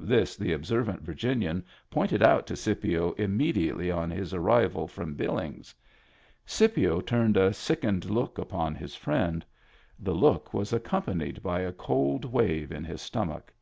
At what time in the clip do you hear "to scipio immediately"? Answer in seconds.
2.46-3.90